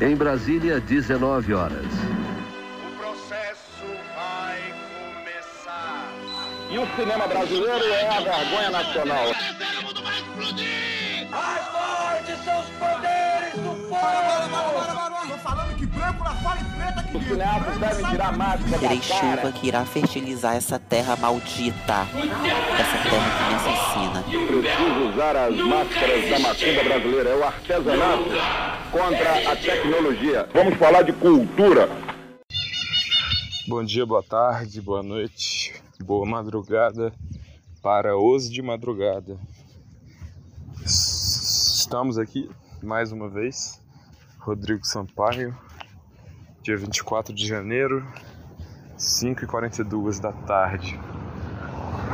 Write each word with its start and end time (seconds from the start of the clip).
Em 0.00 0.16
Brasília, 0.16 0.80
19 0.80 1.52
horas. 1.52 1.84
O 1.84 2.96
processo 2.96 3.84
vai 4.16 4.58
começar. 5.14 6.08
E 6.70 6.78
o 6.78 6.86
cinema 6.96 7.26
brasileiro 7.26 7.84
é 7.84 8.08
a 8.08 8.20
vergonha 8.20 8.70
nacional. 8.70 9.26
Os 16.40 17.78
devem 17.78 18.10
tirar 18.10 18.28
a 18.28 18.32
máscara 18.32 18.78
Terei 18.78 19.02
chuva 19.02 19.52
que 19.52 19.68
irá 19.68 19.84
fertilizar 19.84 20.56
essa 20.56 20.78
terra 20.78 21.14
maldita. 21.16 22.06
Essa 22.78 23.10
terra 23.10 23.30
que 23.36 23.44
me 23.44 23.54
assassina. 23.54 24.22
Preciso 24.46 25.12
usar 25.12 25.36
as 25.36 25.56
máscaras 25.56 26.30
da 26.30 26.38
macumba 26.38 26.84
brasileira. 26.84 27.30
É 27.30 27.36
o 27.36 27.44
artesanato 27.44 28.24
contra 28.90 29.52
a 29.52 29.56
tecnologia. 29.56 30.48
Vamos 30.54 30.78
falar 30.78 31.02
de 31.02 31.12
cultura. 31.12 31.88
Bom 33.68 33.84
dia, 33.84 34.06
boa 34.06 34.22
tarde, 34.22 34.80
boa 34.80 35.02
noite, 35.02 35.74
boa 36.02 36.26
madrugada 36.26 37.12
para 37.82 38.16
os 38.16 38.50
de 38.50 38.62
madrugada. 38.62 39.38
Estamos 40.84 42.16
aqui 42.18 42.50
mais 42.82 43.12
uma 43.12 43.28
vez, 43.28 43.80
Rodrigo 44.38 44.86
Sampaio, 44.86 45.56
dia 46.70 46.76
24 46.76 47.34
de 47.34 47.46
janeiro, 47.46 48.06
5h42 48.96 50.20
da 50.20 50.30
tarde, 50.30 51.00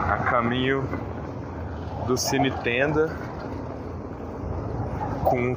a 0.09 0.16
caminho 0.16 0.82
do 2.06 2.16
Cine 2.16 2.51
Tenda 2.62 3.09
com, 5.24 5.55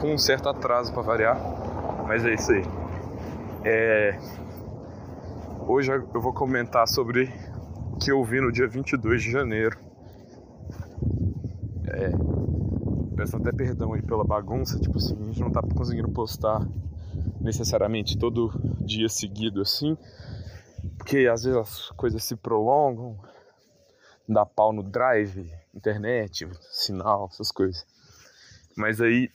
com 0.00 0.14
um 0.14 0.16
certo 0.16 0.48
atraso 0.48 0.90
para 0.92 1.02
variar, 1.02 1.38
mas 2.06 2.24
é 2.24 2.32
isso 2.32 2.52
aí. 2.52 2.64
É, 3.64 4.18
Hoje 5.68 5.92
eu 5.92 6.20
vou 6.20 6.32
comentar 6.32 6.88
sobre 6.88 7.30
o 7.92 7.96
que 7.96 8.10
eu 8.10 8.24
vi 8.24 8.40
no 8.40 8.50
dia 8.50 8.66
22 8.66 9.22
de 9.22 9.30
janeiro. 9.30 9.78
É, 11.86 12.10
peço 13.14 13.36
até 13.36 13.52
perdão 13.52 13.92
aí 13.92 14.02
pela 14.02 14.24
bagunça, 14.24 14.80
tipo 14.80 14.96
assim, 14.96 15.14
a 15.22 15.26
gente 15.26 15.40
não 15.40 15.50
tá 15.50 15.62
conseguindo 15.76 16.08
postar 16.10 16.66
necessariamente 17.42 18.16
todo 18.16 18.50
dia 18.80 19.08
seguido 19.08 19.60
assim, 19.60 19.96
porque 20.96 21.26
às 21.26 21.44
vezes 21.44 21.58
as 21.58 21.90
coisas 21.90 22.22
se 22.24 22.36
prolongam, 22.36 23.18
dá 24.28 24.46
pau 24.46 24.72
no 24.72 24.82
drive, 24.82 25.52
internet, 25.74 26.48
sinal, 26.70 27.28
essas 27.30 27.50
coisas. 27.50 27.84
Mas 28.76 29.00
aí 29.00 29.30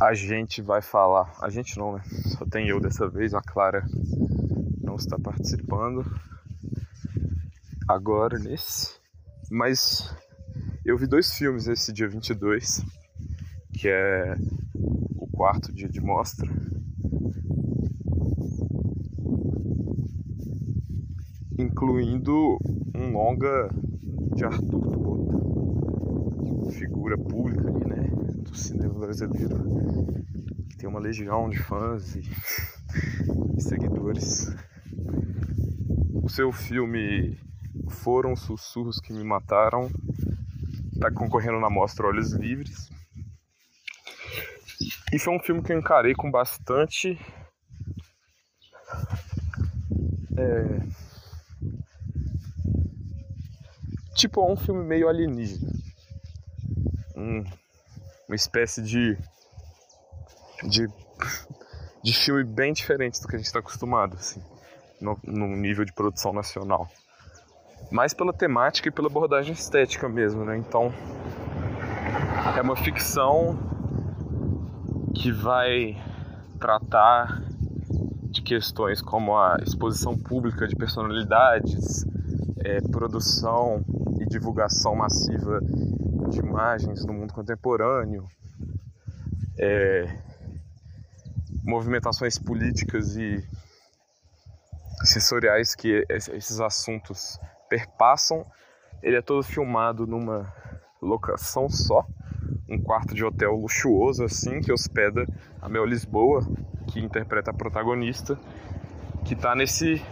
a 0.00 0.14
gente 0.14 0.60
vai 0.60 0.82
falar. 0.82 1.34
A 1.40 1.48
gente 1.48 1.78
não, 1.78 1.94
né? 1.94 2.02
Só 2.36 2.44
tem 2.44 2.68
eu 2.68 2.80
dessa 2.80 3.08
vez, 3.08 3.34
a 3.34 3.40
Clara 3.40 3.84
não 4.82 4.96
está 4.96 5.18
participando 5.18 6.04
agora 7.88 8.38
nesse. 8.38 8.94
Mas 9.50 10.14
eu 10.84 10.96
vi 10.96 11.06
dois 11.06 11.32
filmes 11.34 11.66
esse 11.66 11.92
dia 11.92 12.08
22, 12.08 12.82
que 13.72 13.88
é 13.88 14.36
quarto 15.34 15.72
dia 15.72 15.88
de 15.88 16.00
mostra. 16.00 16.48
Incluindo 21.58 22.58
um 22.94 23.12
longa 23.12 23.68
de 24.34 24.44
Arthur 24.44 24.90
Tota, 24.90 26.70
figura 26.72 27.18
pública 27.18 27.68
ali, 27.68 27.84
né? 27.84 28.10
Do 28.42 28.56
cinema 28.56 28.94
brasileiro 28.94 29.64
que 30.68 30.76
tem 30.76 30.88
uma 30.88 31.00
legião 31.00 31.48
de 31.48 31.58
fãs 31.58 32.14
e, 32.16 32.22
e 33.56 33.60
seguidores. 33.60 34.54
O 36.22 36.28
seu 36.28 36.50
filme 36.52 37.38
Foram 37.88 38.32
os 38.32 38.40
Sussurros 38.40 39.00
que 39.00 39.12
Me 39.12 39.24
Mataram 39.24 39.90
está 40.92 41.10
concorrendo 41.10 41.60
na 41.60 41.68
mostra 41.68 42.06
Olhos 42.06 42.32
Livres. 42.32 42.93
E 45.12 45.18
foi 45.18 45.34
um 45.34 45.40
filme 45.40 45.62
que 45.62 45.72
eu 45.72 45.78
encarei 45.78 46.14
com 46.14 46.30
bastante. 46.30 47.18
é, 50.36 50.80
tipo, 54.14 54.40
é 54.40 54.52
um 54.52 54.56
filme 54.56 54.84
meio 54.84 55.08
alienígena. 55.08 55.72
Um- 57.16 57.44
uma 58.28 58.34
espécie 58.36 58.82
de 58.82 59.16
de, 60.64 60.88
de 62.02 62.12
filme 62.14 62.42
bem 62.42 62.72
diferente 62.72 63.20
do 63.20 63.28
que 63.28 63.34
a 63.34 63.38
gente 63.38 63.46
está 63.46 63.58
acostumado, 63.58 64.16
assim, 64.16 64.42
no, 65.00 65.18
no 65.22 65.46
nível 65.48 65.84
de 65.84 65.92
produção 65.92 66.32
nacional. 66.32 66.88
Mais 67.90 68.14
pela 68.14 68.32
temática 68.32 68.88
e 68.88 68.90
pela 68.90 69.08
abordagem 69.08 69.52
estética 69.52 70.08
mesmo, 70.08 70.42
né? 70.44 70.56
Então, 70.56 70.92
é 72.56 72.62
uma 72.62 72.76
ficção 72.76 73.58
que 75.14 75.30
vai 75.32 75.96
tratar 76.58 77.42
de 78.30 78.42
questões 78.42 79.00
como 79.00 79.36
a 79.36 79.56
exposição 79.62 80.18
pública 80.18 80.66
de 80.66 80.74
personalidades, 80.74 82.04
é, 82.58 82.80
produção 82.90 83.84
e 84.20 84.26
divulgação 84.26 84.96
massiva 84.96 85.60
de 86.30 86.38
imagens 86.40 87.04
no 87.04 87.12
mundo 87.12 87.32
contemporâneo, 87.32 88.26
é, 89.58 90.18
movimentações 91.62 92.38
políticas 92.38 93.16
e 93.16 93.42
sensoriais 95.04 95.74
que 95.74 96.04
es- 96.10 96.28
esses 96.28 96.60
assuntos 96.60 97.38
perpassam. 97.68 98.44
Ele 99.02 99.16
é 99.16 99.22
todo 99.22 99.42
filmado 99.42 100.06
numa 100.06 100.52
locação 101.00 101.68
só, 101.68 102.06
um 102.68 102.80
quarto 102.80 103.14
de 103.14 103.24
hotel 103.24 103.54
luxuoso 103.54 104.24
assim 104.24 104.60
que 104.60 104.72
hospeda 104.72 105.26
a 105.60 105.68
Mel 105.68 105.84
Lisboa, 105.84 106.46
que 106.88 107.00
interpreta 107.00 107.50
a 107.50 107.54
protagonista, 107.54 108.38
que 109.24 109.34
está 109.34 109.54
nesse 109.54 110.02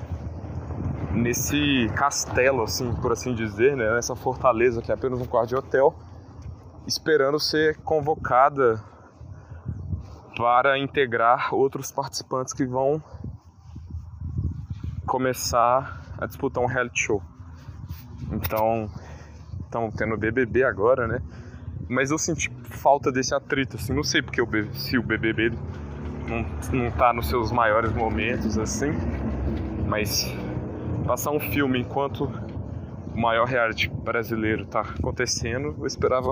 nesse 1.12 1.90
castelo 1.94 2.62
assim, 2.62 2.90
por 2.94 3.12
assim 3.12 3.34
dizer, 3.34 3.76
né, 3.76 3.94
nessa 3.94 4.16
fortaleza 4.16 4.80
que 4.80 4.90
é 4.90 4.94
apenas 4.94 5.20
um 5.20 5.26
quarto 5.26 5.50
de 5.50 5.56
hotel, 5.56 5.94
esperando 6.86 7.38
ser 7.38 7.76
convocada 7.78 8.82
para 10.36 10.78
integrar 10.78 11.54
outros 11.54 11.92
participantes 11.92 12.54
que 12.54 12.64
vão 12.64 13.02
começar 15.06 16.00
a 16.18 16.26
disputar 16.26 16.62
um 16.62 16.66
reality 16.66 17.00
show. 17.00 17.22
Então, 18.32 18.90
estamos 19.64 19.94
tendo 19.94 20.16
BBB 20.16 20.64
agora, 20.64 21.06
né? 21.06 21.20
Mas 21.88 22.10
eu 22.10 22.18
senti 22.18 22.50
falta 22.64 23.10
desse 23.10 23.34
atrito, 23.34 23.76
assim, 23.76 23.92
não 23.92 24.04
sei 24.04 24.22
porque 24.22 24.40
o 24.40 24.48
se 24.72 24.96
o 24.96 25.02
BBB 25.02 25.52
não, 26.28 26.44
não 26.72 26.90
tá 26.92 27.12
nos 27.12 27.28
seus 27.28 27.50
maiores 27.52 27.92
momentos, 27.92 28.58
assim, 28.58 28.92
mas 29.86 30.34
passar 31.06 31.30
um 31.32 31.40
filme 31.40 31.80
enquanto 31.80 32.30
o 33.14 33.20
maior 33.20 33.46
reality 33.46 33.88
brasileiro 33.88 34.64
tá 34.64 34.80
acontecendo, 34.80 35.76
eu 35.78 35.86
esperava, 35.86 36.30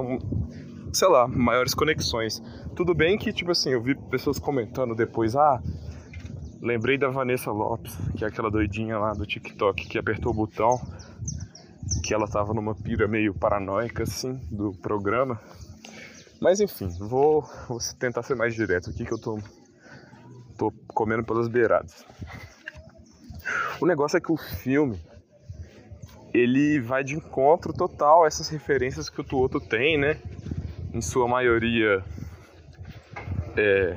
sei 0.93 1.09
lá, 1.09 1.29
maiores 1.29 1.75
conexões. 1.75 2.43
Tudo 2.75 2.95
bem 2.95 3.19
que, 3.19 3.33
tipo 3.33 3.51
assim, 3.51 3.71
eu 3.71 3.83
vi 3.83 3.95
pessoas 3.95 4.39
comentando 4.39 4.95
depois, 4.95 5.37
ah, 5.37 5.61
lembrei 6.63 6.97
da 6.97 7.09
Vanessa 7.09 7.51
Lopes, 7.51 7.97
que 8.17 8.25
é 8.25 8.29
aquela 8.29 8.51
doidinha 8.51 8.99
lá 8.99 9.13
do 9.13 9.27
TikTok 9.27 9.89
que 9.89 9.99
apertou 9.99 10.33
o 10.33 10.35
botão, 10.35 10.81
que 12.11 12.15
ela 12.15 12.27
tava 12.27 12.53
numa 12.53 12.75
pira 12.75 13.07
meio 13.07 13.33
paranoica, 13.33 14.03
assim, 14.03 14.35
do 14.51 14.73
programa. 14.73 15.41
Mas 16.41 16.59
enfim, 16.59 16.89
vou, 16.99 17.49
vou 17.69 17.79
tentar 18.01 18.25
ser 18.25 18.35
mais 18.35 18.53
direto 18.53 18.91
aqui 18.91 19.05
que 19.05 19.13
eu 19.13 19.19
tô, 19.19 19.39
tô 20.59 20.73
comendo 20.89 21.23
pelas 21.23 21.47
beiradas. 21.47 22.05
O 23.81 23.87
negócio 23.87 24.17
é 24.17 24.21
que 24.21 24.33
o 24.33 24.37
filme 24.37 25.01
ele 26.35 26.81
vai 26.81 27.05
de 27.05 27.15
encontro 27.15 27.73
total 27.73 28.25
a 28.25 28.27
essas 28.27 28.49
referências 28.49 29.09
que 29.09 29.21
o 29.21 29.25
Tuoto 29.25 29.61
tem, 29.61 29.97
né? 29.97 30.21
Em 30.93 31.01
sua 31.01 31.29
maioria 31.29 32.03
é, 33.57 33.97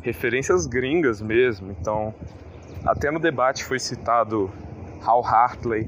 referências 0.00 0.66
gringas 0.66 1.20
mesmo. 1.20 1.70
Então, 1.70 2.14
até 2.82 3.10
no 3.10 3.20
debate 3.20 3.62
foi 3.62 3.78
citado 3.78 4.50
Hal 5.04 5.22
Hartley, 5.22 5.86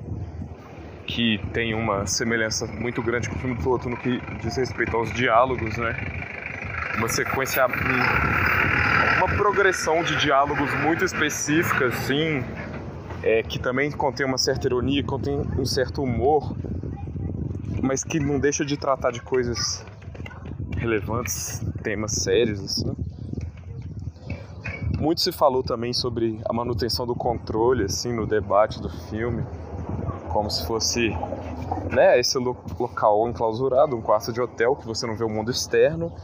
que 1.06 1.38
tem 1.52 1.74
uma 1.74 2.06
semelhança 2.06 2.66
muito 2.66 3.02
grande 3.02 3.28
com 3.28 3.36
o 3.36 3.38
filme 3.38 3.56
do 3.56 3.62
Tuoto 3.62 3.88
no 3.88 3.96
que 3.96 4.20
diz 4.40 4.56
respeito 4.56 4.96
aos 4.96 5.12
diálogos, 5.12 5.76
né? 5.76 5.96
Uma 6.96 7.08
sequência, 7.08 7.66
um- 7.66 9.18
uma 9.18 9.28
progressão 9.36 10.02
de 10.02 10.16
diálogos 10.16 10.72
muito 10.82 11.04
específica, 11.04 11.86
assim, 11.86 12.44
é, 13.22 13.42
que 13.42 13.58
também 13.58 13.90
contém 13.90 14.26
uma 14.26 14.38
certa 14.38 14.66
ironia, 14.66 15.02
contém 15.02 15.38
um 15.58 15.64
certo 15.64 16.02
humor, 16.02 16.54
mas 17.82 18.04
que 18.04 18.18
não 18.20 18.38
deixa 18.38 18.64
de 18.64 18.76
tratar 18.76 19.10
de 19.10 19.20
coisas 19.20 19.84
relevantes, 20.76 21.60
temas 21.82 22.12
sérios 22.12 22.60
assim. 22.62 22.94
Muito 24.98 25.20
se 25.20 25.32
falou 25.32 25.62
também 25.64 25.92
sobre 25.92 26.40
a 26.48 26.52
manutenção 26.52 27.04
do 27.06 27.14
controle 27.14 27.84
assim 27.84 28.12
no 28.14 28.26
debate 28.26 28.80
do 28.80 28.88
filme, 29.08 29.42
como 30.32 30.50
se 30.50 30.66
fosse 30.66 31.10
né, 31.92 32.18
esse 32.18 32.38
local 32.38 33.28
enclausurado, 33.28 33.96
um 33.96 34.02
quarto 34.02 34.32
de 34.32 34.40
hotel 34.40 34.74
que 34.76 34.86
você 34.86 35.06
não 35.06 35.16
vê 35.16 35.24
o 35.24 35.28
mundo 35.28 35.50
externo. 35.50 36.14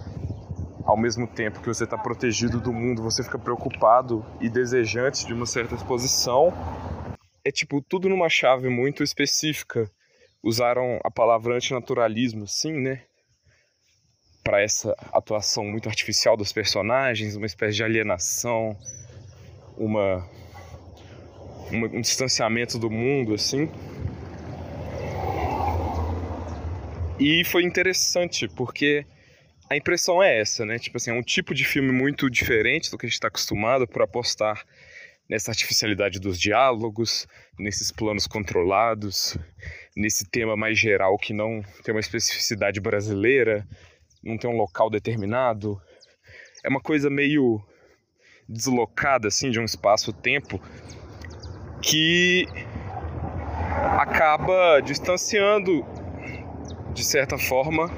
Ao 0.84 0.96
mesmo 0.96 1.26
tempo 1.26 1.60
que 1.60 1.66
você 1.66 1.84
está 1.84 1.98
protegido 1.98 2.60
do 2.60 2.72
mundo, 2.72 3.02
você 3.02 3.22
fica 3.22 3.38
preocupado 3.38 4.24
e 4.40 4.48
desejante 4.48 5.26
de 5.26 5.34
uma 5.34 5.44
certa 5.44 5.74
exposição. 5.74 6.52
É 7.44 7.50
tipo 7.50 7.82
tudo 7.82 8.08
numa 8.08 8.28
chave 8.28 8.68
muito 8.68 9.02
específica. 9.02 9.90
Usaram 10.42 10.98
a 11.04 11.10
palavra 11.10 11.56
antinaturalismo, 11.56 12.46
sim, 12.46 12.72
né? 12.72 13.02
para 14.48 14.62
essa 14.62 14.96
atuação 15.12 15.62
muito 15.62 15.90
artificial 15.90 16.34
dos 16.34 16.54
personagens, 16.54 17.36
uma 17.36 17.44
espécie 17.44 17.76
de 17.76 17.84
alienação, 17.84 18.74
uma, 19.76 20.26
um 21.70 22.00
distanciamento 22.00 22.78
do 22.78 22.88
mundo, 22.88 23.34
assim. 23.34 23.68
E 27.20 27.44
foi 27.44 27.64
interessante, 27.64 28.46
porque 28.48 29.04
a 29.68 29.76
impressão 29.76 30.22
é 30.22 30.40
essa, 30.40 30.64
né? 30.64 30.78
Tipo 30.78 30.98
assim, 30.98 31.10
é 31.10 31.14
um 31.14 31.22
tipo 31.22 31.52
de 31.52 31.64
filme 31.64 31.90
muito 31.90 32.30
diferente 32.30 32.90
do 32.90 32.96
que 32.96 33.06
a 33.06 33.08
gente 33.08 33.14
está 33.14 33.28
acostumado 33.28 33.88
por 33.88 34.02
apostar 34.02 34.64
nessa 35.28 35.50
artificialidade 35.50 36.20
dos 36.20 36.40
diálogos, 36.40 37.26
nesses 37.58 37.92
planos 37.92 38.26
controlados, 38.26 39.36
nesse 39.96 40.24
tema 40.30 40.56
mais 40.56 40.78
geral 40.78 41.18
que 41.18 41.34
não 41.34 41.60
tem 41.82 41.92
uma 41.92 42.00
especificidade 42.00 42.80
brasileira, 42.80 43.66
não 44.22 44.38
tem 44.38 44.48
um 44.48 44.56
local 44.56 44.88
determinado. 44.88 45.78
É 46.64 46.68
uma 46.68 46.80
coisa 46.80 47.10
meio 47.10 47.60
deslocada 48.48 49.28
assim 49.28 49.50
de 49.50 49.60
um 49.60 49.64
espaço-tempo 49.64 50.62
que 51.82 52.46
acaba 53.98 54.80
distanciando 54.80 55.84
de 56.98 57.04
certa 57.04 57.38
forma 57.38 57.88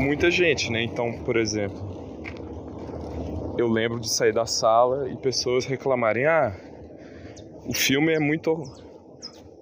muita 0.00 0.28
gente, 0.28 0.72
né? 0.72 0.82
Então, 0.82 1.22
por 1.24 1.36
exemplo, 1.36 1.78
eu 3.56 3.68
lembro 3.68 4.00
de 4.00 4.10
sair 4.10 4.32
da 4.32 4.44
sala 4.44 5.08
e 5.08 5.16
pessoas 5.16 5.64
reclamarem: 5.64 6.26
"Ah, 6.26 6.52
o 7.64 7.72
filme 7.72 8.12
é 8.12 8.18
muito 8.18 8.60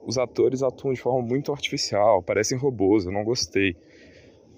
os 0.06 0.16
atores 0.16 0.62
atuam 0.62 0.94
de 0.94 1.00
forma 1.00 1.20
muito 1.20 1.52
artificial, 1.52 2.22
parecem 2.22 2.56
robôs, 2.56 3.04
eu 3.04 3.12
não 3.12 3.22
gostei". 3.22 3.76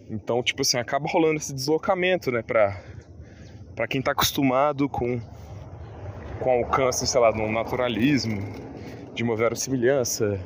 Então, 0.08 0.40
tipo 0.40 0.62
assim, 0.62 0.78
acaba 0.78 1.08
rolando 1.08 1.38
esse 1.38 1.52
deslocamento, 1.52 2.30
né, 2.30 2.40
pra, 2.40 2.80
pra 3.74 3.88
quem 3.88 4.00
tá 4.00 4.12
acostumado 4.12 4.88
com, 4.88 5.20
com 6.38 6.50
alcance, 6.50 7.04
sei 7.04 7.20
lá, 7.20 7.32
um 7.32 7.50
naturalismo, 7.50 8.40
de 9.12 9.24
uma 9.24 9.34
verossimilhança, 9.34 10.40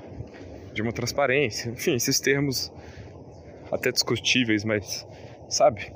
de 0.73 0.83
uma 0.83 0.93
transparência, 0.93 1.71
enfim, 1.71 1.95
esses 1.95 2.19
termos 2.21 2.73
até 3.71 3.91
discutíveis, 3.91 4.65
mas 4.65 5.07
sabe? 5.49 5.93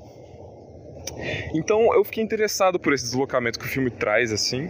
Então 1.55 1.95
eu 1.95 2.05
fiquei 2.05 2.23
interessado 2.23 2.79
por 2.79 2.93
esse 2.93 3.05
deslocamento 3.05 3.59
que 3.59 3.65
o 3.65 3.69
filme 3.69 3.91
traz, 3.91 4.33
assim. 4.33 4.69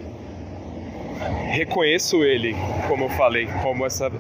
Reconheço 1.51 2.23
ele, 2.23 2.55
como 2.89 3.05
eu 3.05 3.09
falei, 3.11 3.47
como 3.63 3.87
essa, 3.87 4.11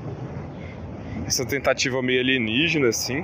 essa 1.27 1.44
tentativa 1.44 2.03
meio 2.03 2.21
alienígena, 2.21 2.88
assim 2.88 3.23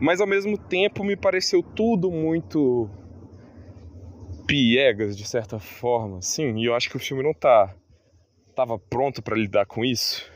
mas 0.00 0.20
ao 0.20 0.26
mesmo 0.26 0.56
tempo 0.56 1.04
me 1.04 1.14
pareceu 1.14 1.62
tudo 1.62 2.10
muito 2.10 2.88
piegas 4.46 5.16
de 5.16 5.28
certa 5.28 5.60
forma, 5.60 6.22
sim, 6.22 6.58
e 6.58 6.64
eu 6.64 6.74
acho 6.74 6.88
que 6.88 6.96
o 6.96 7.00
filme 7.00 7.22
não 7.22 7.34
tá 7.34 7.72
tava 8.60 8.78
pronto 8.78 9.22
para 9.22 9.34
lidar 9.34 9.64
com 9.64 9.82
isso. 9.82 10.30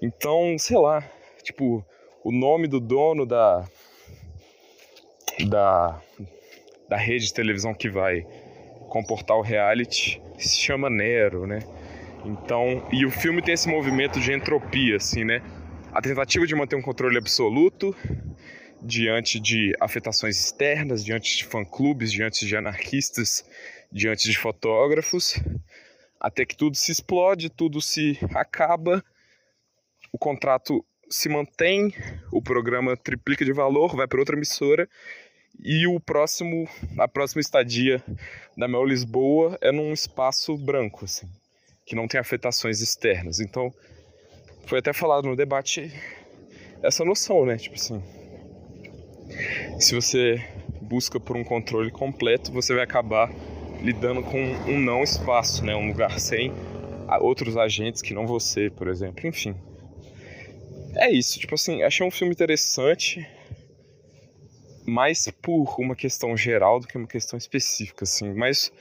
Então, 0.00 0.56
sei 0.58 0.78
lá, 0.78 1.02
tipo, 1.42 1.84
o 2.22 2.30
nome 2.30 2.68
do 2.68 2.78
dono 2.78 3.26
da 3.26 3.66
da 5.48 6.00
da 6.88 6.96
rede 6.96 7.26
de 7.26 7.34
televisão 7.34 7.74
que 7.74 7.88
vai 7.88 8.24
comportar 8.88 9.36
o 9.36 9.42
reality 9.42 10.22
se 10.38 10.56
chama 10.58 10.88
Nero, 10.88 11.46
né? 11.48 11.60
Então, 12.24 12.86
e 12.92 13.04
o 13.04 13.10
filme 13.10 13.42
tem 13.42 13.54
esse 13.54 13.68
movimento 13.68 14.20
de 14.20 14.32
entropia 14.32 14.96
assim, 14.96 15.24
né? 15.24 15.42
A 15.92 16.00
tentativa 16.00 16.46
de 16.46 16.54
manter 16.54 16.76
um 16.76 16.82
controle 16.82 17.18
absoluto 17.18 17.94
diante 18.80 19.40
de 19.40 19.74
afetações 19.80 20.38
externas, 20.38 21.04
diante 21.04 21.38
de 21.38 21.44
fã-clubes, 21.44 22.12
diante 22.12 22.46
de 22.46 22.56
anarquistas, 22.56 23.44
diante 23.90 24.30
de 24.30 24.38
fotógrafos, 24.38 25.40
até 26.20 26.44
que 26.44 26.56
tudo 26.56 26.76
se 26.76 26.92
explode, 26.92 27.48
tudo 27.48 27.80
se 27.80 28.18
acaba, 28.34 29.02
o 30.12 30.18
contrato 30.18 30.84
se 31.08 31.28
mantém, 31.28 31.92
o 32.30 32.42
programa 32.42 32.96
triplica 32.96 33.44
de 33.44 33.52
valor, 33.52 33.96
vai 33.96 34.06
para 34.06 34.20
outra 34.20 34.36
emissora 34.36 34.88
e 35.58 35.86
o 35.86 35.98
próximo, 35.98 36.68
a 36.98 37.08
próxima 37.08 37.40
estadia 37.40 38.02
da 38.56 38.68
Mel 38.68 38.84
Lisboa 38.84 39.58
é 39.60 39.72
num 39.72 39.92
espaço 39.92 40.56
branco, 40.56 41.04
assim, 41.04 41.28
que 41.84 41.96
não 41.96 42.06
tem 42.06 42.20
afetações 42.20 42.80
externas. 42.80 43.40
Então, 43.40 43.72
foi 44.66 44.78
até 44.78 44.92
falado 44.92 45.26
no 45.26 45.34
debate 45.34 45.92
essa 46.82 47.04
noção, 47.04 47.44
né? 47.44 47.56
Tipo 47.56 47.74
assim, 47.74 48.02
se 49.78 49.94
você 49.94 50.36
busca 50.80 51.18
por 51.18 51.36
um 51.36 51.44
controle 51.44 51.90
completo, 51.90 52.52
você 52.52 52.74
vai 52.74 52.84
acabar 52.84 53.30
lidando 53.82 54.22
com 54.22 54.38
um 54.40 54.78
não 54.78 55.02
espaço, 55.02 55.64
né? 55.64 55.74
Um 55.74 55.88
lugar 55.88 56.18
sem 56.20 56.52
outros 57.20 57.56
agentes 57.56 58.02
que 58.02 58.14
não 58.14 58.26
você, 58.26 58.70
por 58.70 58.88
exemplo. 58.88 59.26
Enfim. 59.26 59.54
É 60.96 61.10
isso, 61.10 61.38
tipo 61.38 61.54
assim, 61.54 61.82
achei 61.82 62.04
um 62.04 62.10
filme 62.10 62.32
interessante, 62.32 63.24
mais 64.86 65.28
por 65.40 65.76
uma 65.78 65.94
questão 65.94 66.36
geral 66.36 66.80
do 66.80 66.86
que 66.86 66.98
uma 66.98 67.06
questão 67.06 67.36
específica, 67.36 68.02
assim, 68.02 68.32
mais 68.34 68.72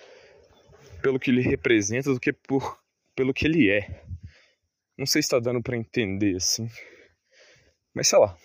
pelo 1.02 1.20
que 1.20 1.30
ele 1.30 1.42
representa 1.42 2.12
do 2.12 2.20
que 2.20 2.34
por 2.34 2.80
pelo 3.16 3.34
que 3.34 3.46
ele 3.46 3.70
é. 3.70 4.04
Não 4.98 5.06
sei 5.06 5.22
se 5.22 5.28
está 5.28 5.40
dando 5.40 5.62
para 5.62 5.78
entender 5.78 6.36
assim. 6.36 6.68
Mas 7.94 8.08
sei 8.08 8.18
lá 8.20 8.38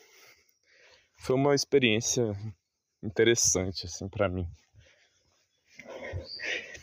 foi 1.24 1.36
uma 1.36 1.54
experiência 1.54 2.36
interessante 3.02 3.86
assim 3.86 4.06
para 4.10 4.28
mim. 4.28 4.46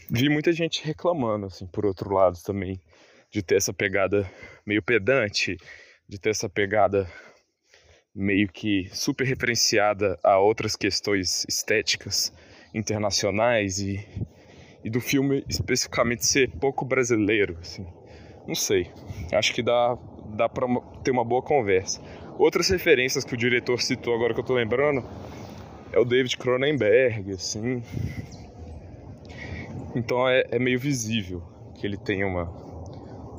Vi 0.09 0.29
muita 0.29 0.51
gente 0.51 0.83
reclamando 0.83 1.45
assim 1.45 1.65
por 1.65 1.85
outro 1.85 2.13
lado 2.13 2.37
também 2.43 2.81
de 3.31 3.41
ter 3.41 3.55
essa 3.55 3.73
pegada 3.73 4.29
meio 4.65 4.83
pedante, 4.83 5.57
de 6.07 6.19
ter 6.19 6.31
essa 6.31 6.49
pegada 6.49 7.09
meio 8.13 8.47
que 8.49 8.89
super 8.93 9.25
referenciada 9.25 10.19
a 10.21 10.37
outras 10.37 10.75
questões 10.75 11.45
estéticas 11.47 12.33
internacionais 12.73 13.79
e, 13.79 14.05
e 14.83 14.89
do 14.89 14.99
filme 14.99 15.45
especificamente 15.47 16.25
ser 16.25 16.49
pouco 16.59 16.83
brasileiro, 16.83 17.57
assim. 17.61 17.87
Não 18.45 18.55
sei. 18.55 18.91
Acho 19.31 19.53
que 19.53 19.63
dá 19.63 19.97
dá 20.35 20.49
para 20.49 20.67
ter 21.03 21.11
uma 21.11 21.23
boa 21.23 21.41
conversa. 21.41 22.01
Outras 22.37 22.69
referências 22.69 23.23
que 23.23 23.33
o 23.33 23.37
diretor 23.37 23.81
citou 23.81 24.15
agora 24.15 24.33
que 24.33 24.39
eu 24.39 24.43
tô 24.43 24.53
lembrando 24.53 25.03
é 25.91 25.99
o 25.99 26.05
David 26.05 26.37
Cronenberg, 26.37 27.31
assim. 27.31 27.83
Então 29.95 30.27
é, 30.27 30.45
é 30.51 30.59
meio 30.59 30.79
visível 30.79 31.41
que 31.75 31.85
ele 31.85 31.97
tem 31.97 32.23
uma, 32.23 32.43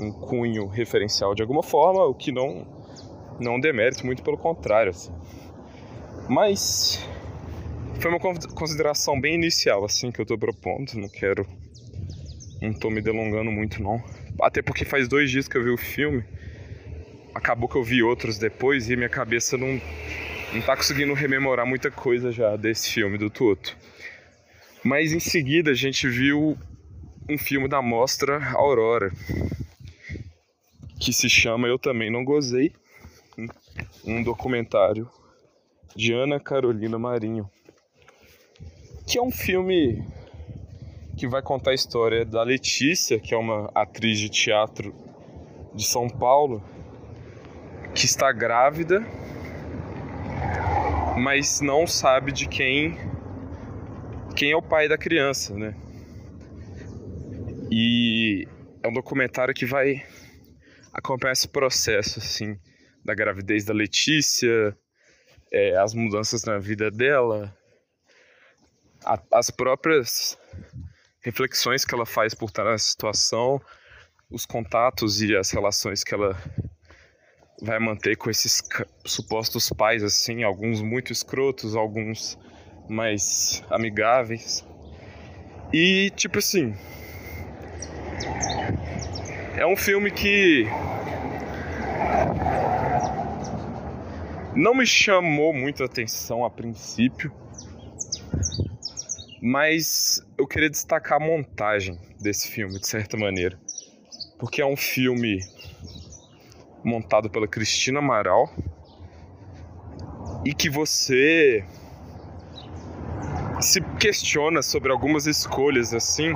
um 0.00 0.12
cunho 0.12 0.66
referencial 0.66 1.34
de 1.34 1.42
alguma 1.42 1.62
forma, 1.62 2.04
o 2.04 2.14
que 2.14 2.32
não 2.32 2.66
não 3.40 3.58
demérito, 3.58 4.06
muito 4.06 4.22
pelo 4.22 4.36
contrário, 4.36 4.90
assim. 4.90 5.12
Mas 6.28 7.04
foi 7.98 8.10
uma 8.10 8.20
consideração 8.20 9.20
bem 9.20 9.34
inicial, 9.34 9.84
assim, 9.84 10.12
que 10.12 10.20
eu 10.20 10.26
tô 10.26 10.38
propondo. 10.38 10.92
Não 10.94 11.08
quero. 11.08 11.44
Não 12.60 12.72
tô 12.72 12.88
me 12.90 13.00
delongando 13.00 13.50
muito, 13.50 13.82
não. 13.82 14.00
Até 14.40 14.62
porque 14.62 14.84
faz 14.84 15.08
dois 15.08 15.30
dias 15.30 15.48
que 15.48 15.56
eu 15.56 15.64
vi 15.64 15.70
o 15.70 15.78
filme 15.78 16.24
acabou 17.34 17.68
que 17.68 17.76
eu 17.76 17.82
vi 17.82 18.02
outros 18.02 18.38
depois 18.38 18.90
e 18.90 18.96
minha 18.96 19.08
cabeça 19.08 19.56
não, 19.56 19.80
não 20.52 20.62
tá 20.62 20.76
conseguindo 20.76 21.12
rememorar 21.14 21.66
muita 21.66 21.90
coisa 21.90 22.30
já 22.30 22.56
desse 22.56 22.90
filme 22.90 23.18
do 23.18 23.30
Toto. 23.30 23.76
Mas 24.84 25.12
em 25.12 25.20
seguida 25.20 25.70
a 25.70 25.74
gente 25.74 26.08
viu 26.08 26.58
um 27.28 27.38
filme 27.38 27.68
da 27.68 27.80
mostra 27.80 28.44
Aurora, 28.54 29.12
que 31.00 31.12
se 31.12 31.28
chama 31.28 31.68
Eu 31.68 31.78
Também 31.78 32.10
Não 32.10 32.24
Gozei, 32.24 32.72
um 34.04 34.22
documentário 34.22 35.08
de 35.94 36.12
Ana 36.12 36.40
Carolina 36.40 36.98
Marinho, 36.98 37.48
que 39.06 39.18
é 39.18 39.22
um 39.22 39.30
filme 39.30 40.04
que 41.16 41.28
vai 41.28 41.42
contar 41.42 41.70
a 41.70 41.74
história 41.74 42.24
da 42.24 42.42
Letícia, 42.42 43.20
que 43.20 43.34
é 43.34 43.36
uma 43.36 43.70
atriz 43.74 44.18
de 44.18 44.28
teatro 44.28 44.94
de 45.74 45.84
São 45.84 46.08
Paulo, 46.08 46.62
que 47.94 48.04
está 48.06 48.32
grávida 48.32 49.06
mas 51.16 51.60
não 51.60 51.86
sabe 51.86 52.32
de 52.32 52.46
quem 52.46 52.98
quem 54.42 54.50
é 54.50 54.56
o 54.56 54.60
pai 54.60 54.88
da 54.88 54.98
criança, 54.98 55.54
né? 55.54 55.72
E 57.70 58.44
é 58.82 58.88
um 58.88 58.92
documentário 58.92 59.54
que 59.54 59.64
vai 59.64 60.04
acompanhar 60.92 61.30
esse 61.30 61.46
processo, 61.46 62.18
assim, 62.18 62.58
da 63.04 63.14
gravidez 63.14 63.64
da 63.64 63.72
Letícia, 63.72 64.76
é, 65.52 65.76
as 65.76 65.94
mudanças 65.94 66.42
na 66.42 66.58
vida 66.58 66.90
dela, 66.90 67.56
a, 69.04 69.16
as 69.30 69.48
próprias 69.48 70.36
reflexões 71.20 71.84
que 71.84 71.94
ela 71.94 72.04
faz 72.04 72.34
por 72.34 72.46
estar 72.46 72.64
nessa 72.64 72.90
situação, 72.90 73.62
os 74.28 74.44
contatos 74.44 75.22
e 75.22 75.36
as 75.36 75.52
relações 75.52 76.02
que 76.02 76.14
ela 76.14 76.36
vai 77.62 77.78
manter 77.78 78.16
com 78.16 78.28
esses 78.28 78.60
supostos 79.06 79.70
pais, 79.70 80.02
assim, 80.02 80.42
alguns 80.42 80.82
muito 80.82 81.12
escrotos, 81.12 81.76
alguns 81.76 82.36
mais 82.88 83.62
amigáveis. 83.70 84.66
E, 85.72 86.10
tipo 86.16 86.38
assim. 86.38 86.74
É 89.56 89.66
um 89.66 89.76
filme 89.76 90.10
que. 90.10 90.66
Não 94.54 94.74
me 94.74 94.86
chamou 94.86 95.54
muito 95.54 95.82
atenção 95.82 96.44
a 96.44 96.50
princípio, 96.50 97.32
mas 99.40 100.22
eu 100.36 100.46
queria 100.46 100.68
destacar 100.68 101.20
a 101.20 101.24
montagem 101.24 101.98
desse 102.20 102.48
filme, 102.48 102.78
de 102.78 102.86
certa 102.86 103.16
maneira. 103.16 103.58
Porque 104.38 104.60
é 104.60 104.66
um 104.66 104.76
filme 104.76 105.40
montado 106.84 107.30
pela 107.30 107.48
Cristina 107.48 108.00
Amaral 108.00 108.52
e 110.44 110.52
que 110.52 110.68
você 110.68 111.64
se 113.62 113.80
questiona 113.98 114.62
sobre 114.62 114.90
algumas 114.90 115.26
escolhas 115.26 115.94
assim 115.94 116.32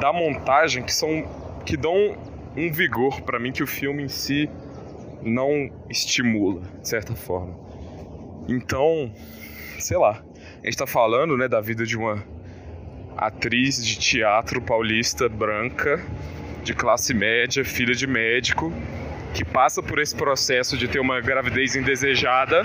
da 0.00 0.12
montagem 0.12 0.82
que 0.82 0.92
são 0.92 1.24
que 1.64 1.76
dão 1.76 2.16
um 2.56 2.70
vigor 2.72 3.20
para 3.22 3.38
mim 3.38 3.52
que 3.52 3.62
o 3.62 3.66
filme 3.66 4.02
em 4.02 4.08
si 4.08 4.50
não 5.22 5.70
estimula 5.88 6.62
de 6.80 6.88
certa 6.88 7.14
forma. 7.14 7.56
Então, 8.48 9.12
sei 9.78 9.96
lá, 9.96 10.22
a 10.62 10.66
gente 10.66 10.76
tá 10.76 10.86
falando, 10.86 11.36
né, 11.36 11.46
da 11.46 11.60
vida 11.60 11.86
de 11.86 11.96
uma 11.96 12.22
atriz 13.16 13.84
de 13.84 13.98
teatro 13.98 14.60
paulista 14.60 15.28
branca 15.28 16.04
de 16.64 16.74
classe 16.74 17.14
média, 17.14 17.64
filha 17.64 17.94
de 17.94 18.06
médico, 18.06 18.72
que 19.34 19.44
passa 19.44 19.82
por 19.82 19.98
esse 19.98 20.14
processo 20.14 20.76
de 20.76 20.86
ter 20.88 21.00
uma 21.00 21.20
gravidez 21.20 21.74
indesejada. 21.74 22.62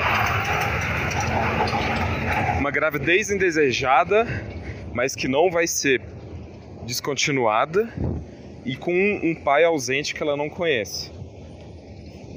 Uma 2.59 2.71
gravidez 2.71 3.31
indesejada, 3.31 4.25
mas 4.93 5.15
que 5.15 5.27
não 5.27 5.49
vai 5.49 5.65
ser 5.67 6.01
descontinuada 6.85 7.91
e 8.65 8.75
com 8.75 8.91
um 8.91 9.35
pai 9.35 9.63
ausente 9.63 10.13
que 10.13 10.21
ela 10.21 10.35
não 10.35 10.49
conhece. 10.49 11.11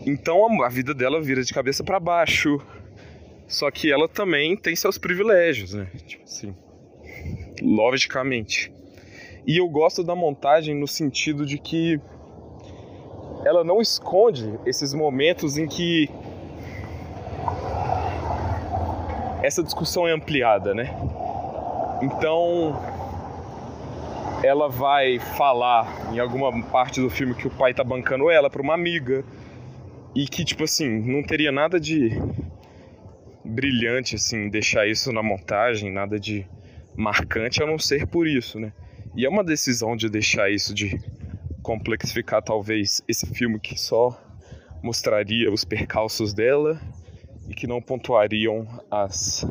Então 0.07 0.63
a 0.63 0.69
vida 0.69 0.95
dela 0.95 1.21
vira 1.21 1.43
de 1.43 1.53
cabeça 1.53 1.83
para 1.83 1.99
baixo. 1.99 2.61
Só 3.49 3.69
que 3.69 3.93
ela 3.93 4.09
também 4.09 4.57
tem 4.57 4.77
seus 4.77 4.97
privilégios, 4.97 5.75
né? 5.75 5.89
Tipo 6.07 6.23
assim, 6.23 6.55
logicamente. 7.61 8.73
E 9.45 9.57
eu 9.57 9.69
gosto 9.69 10.05
da 10.05 10.15
montagem 10.15 10.75
no 10.77 10.87
sentido 10.87 11.45
de 11.45 11.59
que 11.59 12.01
ela 13.51 13.65
não 13.65 13.81
esconde 13.81 14.61
esses 14.65 14.95
momentos 14.95 15.59
em 15.59 15.67
que 15.67 16.09
essa 19.43 19.61
discussão 19.61 20.07
é 20.07 20.13
ampliada, 20.13 20.73
né? 20.73 20.97
Então, 22.01 22.81
ela 24.45 24.69
vai 24.69 25.19
falar 25.19 26.13
em 26.13 26.21
alguma 26.21 26.63
parte 26.67 27.01
do 27.01 27.11
filme 27.11 27.35
que 27.35 27.49
o 27.49 27.51
pai 27.51 27.75
tá 27.75 27.83
bancando 27.83 28.31
ela 28.31 28.49
para 28.49 28.63
uma 28.63 28.75
amiga 28.75 29.25
e 30.15 30.27
que 30.27 30.45
tipo 30.45 30.63
assim, 30.63 30.89
não 31.01 31.21
teria 31.21 31.51
nada 31.51 31.81
de 31.81 32.11
brilhante 33.45 34.15
assim 34.15 34.49
deixar 34.49 34.87
isso 34.87 35.13
na 35.13 35.25
montagem, 35.25 35.93
nada 35.93 36.21
de 36.21 36.47
marcante 36.95 37.61
a 37.61 37.67
não 37.67 37.81
ser 37.81 38.07
por 38.07 38.29
isso, 38.29 38.61
né? 38.61 38.73
E 39.17 39.27
é 39.27 39.29
uma 39.29 39.43
decisão 39.43 39.97
de 39.97 40.09
deixar 40.09 40.53
isso 40.53 40.73
de 40.73 41.01
complexificar 41.71 42.43
talvez 42.43 43.01
esse 43.07 43.25
filme 43.27 43.61
que 43.61 43.79
só 43.79 44.21
mostraria 44.83 45.53
os 45.53 45.65
percalços 45.65 46.35
dela 46.35 46.81
e 47.49 47.55
que 47.55 47.65
não 47.65 47.81
pontuariam 47.81 48.67
as 48.91 49.47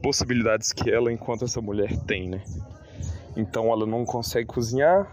possibilidades 0.00 0.72
que 0.72 0.88
ela 0.88 1.12
enquanto 1.12 1.44
essa 1.44 1.60
mulher 1.60 1.98
tem, 2.06 2.28
né? 2.28 2.44
Então 3.36 3.72
ela 3.72 3.84
não 3.84 4.04
consegue 4.04 4.46
cozinhar 4.46 5.12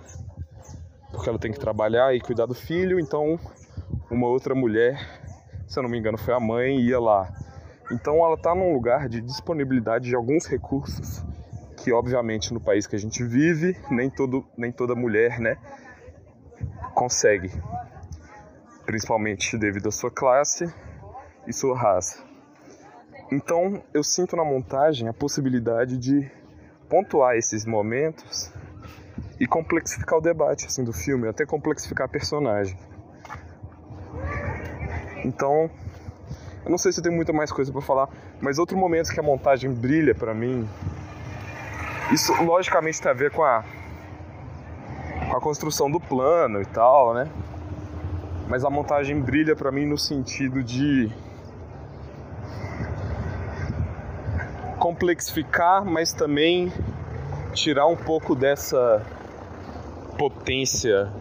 porque 1.12 1.28
ela 1.28 1.40
tem 1.40 1.52
que 1.52 1.60
trabalhar 1.60 2.16
e 2.16 2.22
cuidar 2.22 2.46
do 2.46 2.54
filho, 2.54 3.00
então 3.00 3.40
uma 4.12 4.28
outra 4.28 4.54
mulher, 4.54 5.00
se 5.68 5.80
eu 5.80 5.82
não 5.82 5.90
me 5.90 5.98
engano, 5.98 6.16
foi 6.16 6.36
a 6.36 6.40
mãe, 6.40 6.80
ia 6.80 7.00
lá. 7.00 7.34
Então 7.92 8.24
ela 8.24 8.36
está 8.36 8.54
num 8.54 8.72
lugar 8.72 9.10
de 9.10 9.20
disponibilidade 9.20 10.10
de 10.10 10.16
alguns 10.16 10.46
recursos 10.46 11.24
que 11.84 11.92
obviamente 11.92 12.54
no 12.54 12.62
país 12.62 12.86
que 12.86 12.96
a 12.96 13.00
gente 13.00 13.24
vive, 13.24 13.76
nem 13.90 14.12
todo 14.12 14.46
nem 14.56 14.72
toda 14.72 14.94
mulher, 14.94 15.40
né, 15.40 15.58
consegue, 16.96 17.52
principalmente 18.86 19.58
devido 19.58 19.90
à 19.90 19.92
sua 19.92 20.10
classe 20.10 20.74
e 21.46 21.54
sua 21.54 21.78
raça. 21.78 22.24
Então, 23.32 23.84
eu 23.94 24.04
sinto 24.04 24.36
na 24.36 24.46
montagem 24.46 25.08
a 25.10 25.14
possibilidade 25.14 25.98
de 25.98 26.32
pontuar 26.90 27.36
esses 27.36 27.66
momentos 27.66 28.52
e 29.40 29.46
complexificar 29.46 30.20
o 30.20 30.22
debate 30.22 30.66
assim 30.66 30.84
do 30.84 30.94
filme, 30.94 31.28
até 31.28 31.46
complexificar 31.46 32.06
a 32.06 32.10
personagem. 32.10 32.78
Então, 35.26 35.70
eu 36.64 36.72
não 36.72 36.78
sei 36.78 36.92
se 36.92 37.02
tem 37.02 37.12
muita 37.12 37.34
mais 37.34 37.52
coisa 37.52 37.72
para 37.72 37.82
falar, 37.82 38.10
mas 38.40 38.58
outro 38.58 38.78
momento 38.78 39.12
que 39.12 39.20
a 39.20 39.24
montagem 39.24 39.74
brilha 39.74 40.16
para 40.16 40.34
mim, 40.34 40.68
isso 42.14 42.32
logicamente 42.44 43.02
tem 43.02 43.12
a 43.12 43.14
ver 43.14 43.32
com 43.32 43.44
a 43.44 43.66
a 45.36 45.40
construção 45.42 45.92
do 45.92 46.00
plano 46.00 46.62
e 46.62 46.66
tal, 46.66 47.14
né? 47.14 47.30
Mas 48.48 48.64
a 48.64 48.70
montagem 48.70 49.20
brilha 49.20 49.56
para 49.56 49.70
mim 49.70 49.86
no 49.86 49.98
sentido 49.98 50.64
de 50.64 51.12
complexificar, 54.80 55.84
mas 55.84 56.14
também 56.14 56.72
tirar 57.54 57.88
um 57.88 57.98
pouco 57.98 58.34
dessa 58.34 59.06
potência 60.18 61.12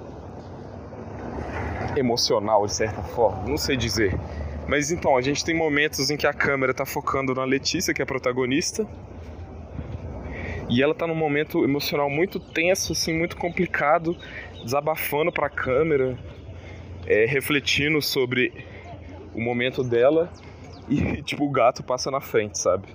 emocional 1.96 2.66
de 2.66 2.74
certa 2.74 3.02
forma, 3.02 3.48
não 3.48 3.56
sei 3.56 3.76
dizer. 3.76 4.16
Mas 4.68 4.92
então, 4.92 5.16
a 5.16 5.22
gente 5.22 5.44
tem 5.44 5.56
momentos 5.56 6.08
em 6.10 6.16
que 6.16 6.26
a 6.26 6.32
câmera 6.32 6.70
está 6.70 6.86
focando 6.86 7.34
na 7.34 7.44
Letícia, 7.44 7.92
que 7.92 8.00
é 8.00 8.04
a 8.04 8.06
protagonista, 8.06 8.86
e 10.74 10.82
ela 10.82 10.92
tá 10.92 11.06
num 11.06 11.14
momento 11.14 11.62
emocional 11.62 12.10
muito 12.10 12.40
tenso, 12.40 12.90
assim, 12.90 13.16
muito 13.16 13.36
complicado, 13.36 14.16
desabafando 14.60 15.30
para 15.30 15.46
a 15.46 15.50
câmera, 15.50 16.18
é, 17.06 17.24
refletindo 17.26 18.02
sobre 18.02 18.52
o 19.32 19.40
momento 19.40 19.84
dela 19.84 20.28
e 20.88 21.22
tipo 21.22 21.44
o 21.44 21.50
gato 21.50 21.84
passa 21.84 22.10
na 22.10 22.20
frente, 22.20 22.58
sabe? 22.58 22.88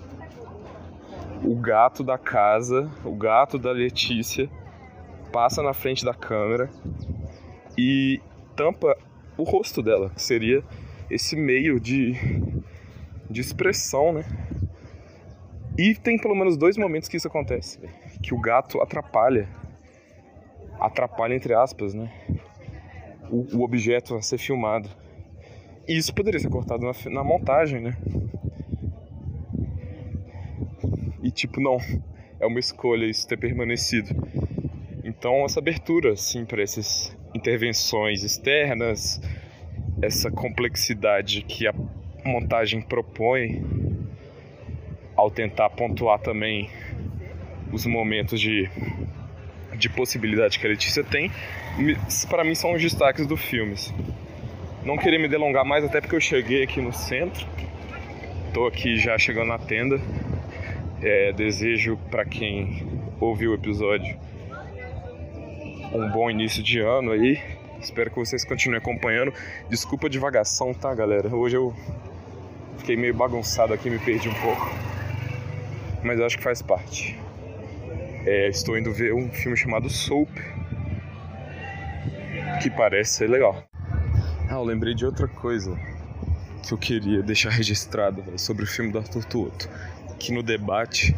O 1.41 1.55
gato 1.55 2.03
da 2.03 2.17
casa, 2.17 2.91
o 3.05 3.15
gato 3.15 3.57
da 3.57 3.71
Letícia 3.71 4.49
passa 5.31 5.63
na 5.63 5.73
frente 5.73 6.03
da 6.03 6.13
câmera 6.13 6.69
e 7.77 8.19
tampa 8.57 8.97
o 9.37 9.43
rosto 9.43 9.81
dela, 9.81 10.09
que 10.09 10.21
seria 10.21 10.65
esse 11.09 11.33
meio 11.33 11.79
de, 11.79 12.13
de 13.29 13.39
expressão, 13.39 14.11
né? 14.11 14.25
E 15.79 15.95
tem 15.95 16.17
pelo 16.17 16.35
menos 16.35 16.57
dois 16.57 16.75
momentos 16.75 17.07
que 17.07 17.15
isso 17.15 17.29
acontece. 17.29 17.79
Que 18.21 18.33
o 18.33 18.37
gato 18.37 18.81
atrapalha. 18.81 19.47
Atrapalha 20.77 21.33
entre 21.33 21.53
aspas, 21.53 21.93
né? 21.93 22.11
O, 23.31 23.59
o 23.59 23.63
objeto 23.63 24.13
a 24.13 24.21
ser 24.21 24.37
filmado. 24.37 24.89
E 25.87 25.95
isso 25.95 26.13
poderia 26.13 26.37
ser 26.37 26.49
cortado 26.49 26.83
na, 26.83 26.91
na 27.09 27.23
montagem, 27.23 27.79
né? 27.79 27.95
E 31.23 31.31
tipo, 31.31 31.61
não. 31.61 31.77
É 32.41 32.45
uma 32.45 32.59
escolha 32.59 33.05
isso 33.05 33.25
ter 33.25 33.37
permanecido. 33.37 34.09
Então 35.01 35.45
essa 35.45 35.61
abertura, 35.61 36.11
assim, 36.11 36.43
para 36.43 36.61
essas 36.61 37.17
intervenções 37.33 38.21
externas, 38.21 39.21
essa 40.01 40.29
complexidade 40.29 41.41
que 41.43 41.65
a 41.65 41.73
montagem 42.25 42.81
propõe 42.81 43.88
ao 45.19 45.29
tentar 45.29 45.69
pontuar 45.71 46.17
também 46.19 46.69
os 47.73 47.85
momentos 47.85 48.39
de, 48.39 48.69
de 49.75 49.89
possibilidade 49.89 50.57
que 50.57 50.65
a 50.65 50.69
Letícia 50.69 51.03
tem, 51.03 51.29
para 52.29 52.45
mim 52.45 52.55
são 52.55 52.73
os 52.73 52.81
destaques 52.81 53.27
do 53.27 53.35
filme. 53.35 53.75
Não 54.81 54.97
queria 54.97 55.19
me 55.19 55.27
delongar 55.27 55.65
mais, 55.65 55.83
até 55.83 55.99
porque 55.99 56.15
eu 56.15 56.21
cheguei 56.21 56.63
aqui 56.63 56.79
no 56.81 56.93
centro. 56.93 57.45
Tô 58.53 58.65
aqui 58.65 58.95
já 58.95 59.17
chegando 59.17 59.49
na 59.49 59.57
tenda. 59.57 59.99
É, 61.01 61.33
desejo 61.33 61.97
para 62.09 62.23
quem 62.23 62.87
ouviu 63.19 63.51
o 63.51 63.55
episódio 63.55 64.17
um 65.93 66.09
bom 66.09 66.29
início 66.29 66.63
de 66.63 66.79
ano 66.79 67.11
aí. 67.11 67.41
Espero 67.81 68.09
que 68.09 68.15
vocês 68.15 68.45
continuem 68.45 68.79
acompanhando. 68.79 69.33
Desculpa 69.69 70.07
a 70.07 70.09
divagação, 70.09 70.73
tá, 70.73 70.93
galera? 70.95 71.27
Hoje 71.35 71.57
eu 71.57 71.73
fiquei 72.77 72.95
meio 72.95 73.13
bagunçado 73.13 73.73
aqui, 73.73 73.89
me 73.89 73.99
perdi 73.99 74.29
um 74.29 74.33
pouco. 74.35 74.88
Mas 76.03 76.19
acho 76.19 76.37
que 76.37 76.43
faz 76.43 76.61
parte. 76.61 77.19
É, 78.25 78.49
estou 78.49 78.77
indo 78.77 78.93
ver 78.93 79.13
um 79.13 79.29
filme 79.31 79.57
chamado 79.57 79.89
Soap, 79.89 80.29
que 82.61 82.69
parece 82.69 83.13
ser 83.13 83.29
legal. 83.29 83.63
Ah, 84.49 84.55
eu 84.55 84.63
lembrei 84.63 84.93
de 84.93 85.05
outra 85.05 85.27
coisa 85.27 85.77
que 86.65 86.73
eu 86.73 86.77
queria 86.77 87.21
deixar 87.21 87.49
registrado 87.49 88.21
véio, 88.21 88.37
sobre 88.37 88.63
o 88.63 88.67
filme 88.67 88.91
do 88.91 88.97
Arthur 88.97 89.25
Tuoto. 89.25 89.69
Que 90.17 90.31
no 90.31 90.43
debate, 90.43 91.15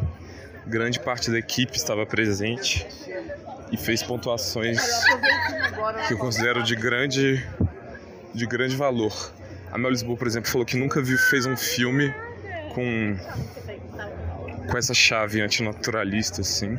grande 0.66 1.00
parte 1.00 1.30
da 1.30 1.38
equipe 1.38 1.76
estava 1.76 2.06
presente 2.06 2.86
e 3.70 3.76
fez 3.76 4.02
pontuações 4.02 4.80
que 6.06 6.14
eu 6.14 6.18
considero 6.18 6.62
de 6.62 6.76
grande, 6.76 7.44
de 8.34 8.46
grande 8.46 8.76
valor. 8.76 9.12
A 9.72 9.78
Mel 9.78 9.90
Lisboa, 9.90 10.16
por 10.16 10.26
exemplo, 10.26 10.50
falou 10.50 10.66
que 10.66 10.76
nunca 10.76 11.02
viu, 11.02 11.18
fez 11.18 11.46
um 11.46 11.56
filme 11.56 12.14
com, 12.74 13.16
com 14.70 14.76
essa 14.76 14.94
chave 14.94 15.40
antinaturalista, 15.40 16.40
assim. 16.40 16.78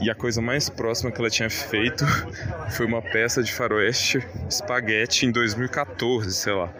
E 0.00 0.10
a 0.10 0.14
coisa 0.14 0.40
mais 0.40 0.68
próxima 0.68 1.10
que 1.10 1.20
ela 1.20 1.30
tinha 1.30 1.50
feito 1.50 2.04
foi 2.70 2.86
uma 2.86 3.02
peça 3.02 3.42
de 3.42 3.52
faroeste 3.52 4.26
espaguete 4.48 5.26
em 5.26 5.32
2014, 5.32 6.32
sei 6.32 6.52
lá. 6.52 6.72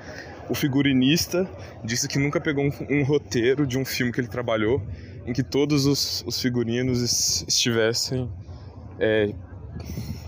O 0.49 0.55
figurinista 0.55 1.49
disse 1.85 2.09
que 2.09 2.19
nunca 2.19 2.41
pegou 2.41 2.65
um, 2.65 2.73
um 2.91 3.05
roteiro 3.05 3.67
de 3.67 3.79
um 3.79 3.85
filme 3.85 4.13
que 4.13 4.21
ele 4.21 4.29
trabalhou 4.29 4.83
em 5.27 5.33
que 5.33 5.43
todos 5.43 5.87
os, 5.87 6.25
os 6.27 6.41
figurinos 6.41 7.45
estivessem 7.47 8.29
é, 8.99 9.33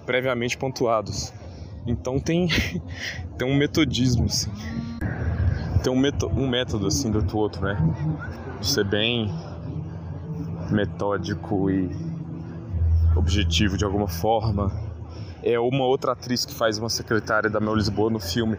previamente 0.06 0.56
pontuados. 0.56 1.32
Então 1.86 2.18
tem, 2.18 2.48
tem 3.36 3.48
um 3.48 3.56
metodismo, 3.56 4.26
assim. 4.26 4.50
Tem 5.82 5.92
um, 5.92 5.98
meto, 5.98 6.26
um 6.28 6.48
método, 6.48 6.86
assim, 6.86 7.10
do 7.10 7.36
outro, 7.36 7.62
né? 7.62 7.76
Ser 8.62 8.84
bem 8.84 9.30
metódico 10.70 11.70
e 11.70 11.90
objetivo 13.16 13.76
de 13.76 13.84
alguma 13.84 14.08
forma. 14.08 14.72
É 15.42 15.58
uma 15.58 15.84
outra 15.84 16.12
atriz 16.12 16.44
que 16.44 16.54
faz 16.54 16.78
uma 16.78 16.88
secretária 16.88 17.50
da 17.50 17.60
Mel 17.60 17.74
Lisboa 17.74 18.10
no 18.10 18.18
filme. 18.18 18.56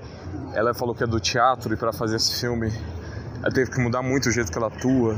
Ela 0.54 0.74
falou 0.74 0.94
que 0.94 1.04
é 1.04 1.08
do 1.08 1.20
teatro 1.20 1.74
e 1.74 1.78
para 1.78 1.92
fazer 1.92 2.18
esse 2.18 2.40
filme 2.40 2.72
ela 3.42 3.52
teve 3.52 3.70
que 3.70 3.80
mudar 3.80 4.02
muito 4.02 4.30
o 4.30 4.32
jeito 4.32 4.52
que 4.52 4.58
ela 4.58 4.68
atua. 4.68 5.16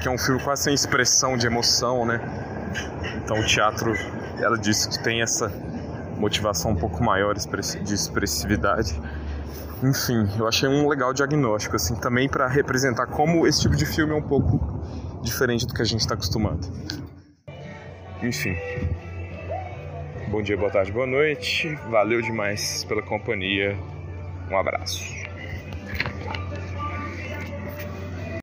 Que 0.00 0.08
é 0.08 0.10
um 0.10 0.18
filme 0.18 0.40
quase 0.42 0.64
sem 0.64 0.74
expressão 0.74 1.36
de 1.36 1.46
emoção, 1.46 2.04
né? 2.04 2.20
Então 3.16 3.38
o 3.38 3.46
teatro, 3.46 3.92
ela 4.38 4.58
disse 4.58 4.88
que 4.88 5.02
tem 5.02 5.22
essa 5.22 5.50
motivação 6.18 6.72
um 6.72 6.76
pouco 6.76 7.02
maior 7.02 7.34
de 7.34 7.94
expressividade. 7.94 9.00
Enfim, 9.82 10.28
eu 10.38 10.46
achei 10.46 10.68
um 10.68 10.88
legal 10.88 11.12
diagnóstico, 11.12 11.76
assim, 11.76 11.94
também 11.96 12.28
para 12.28 12.48
representar 12.48 13.06
como 13.06 13.46
esse 13.46 13.60
tipo 13.60 13.76
de 13.76 13.84
filme 13.84 14.12
é 14.12 14.16
um 14.16 14.22
pouco 14.22 14.58
diferente 15.24 15.66
do 15.66 15.74
que 15.74 15.82
a 15.82 15.84
gente 15.84 16.00
está 16.00 16.14
acostumado. 16.14 16.66
Enfim. 18.22 18.56
Bom 20.28 20.42
dia, 20.42 20.56
boa 20.56 20.70
tarde, 20.70 20.92
boa 20.92 21.06
noite. 21.06 21.74
Valeu 21.90 22.20
demais 22.20 22.84
pela 22.84 23.02
companhia. 23.02 23.76
Um 24.50 24.56
abraço. 24.56 25.23